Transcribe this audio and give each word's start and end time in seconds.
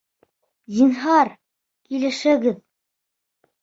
Зинһар, 0.77 1.31
килешегеҙ! 1.93 2.61